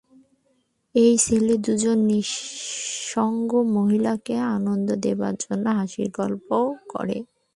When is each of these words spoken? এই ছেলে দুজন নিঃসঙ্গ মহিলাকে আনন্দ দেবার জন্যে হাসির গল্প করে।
এই 0.95 1.13
ছেলে 1.17 1.53
দুজন 1.65 1.97
নিঃসঙ্গ 2.09 3.51
মহিলাকে 3.75 4.35
আনন্দ 4.55 4.87
দেবার 5.05 5.33
জন্যে 5.43 5.69
হাসির 5.79 6.07
গল্প 6.19 6.49
করে। 6.91 7.17